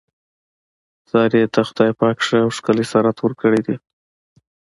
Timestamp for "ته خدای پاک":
1.53-2.17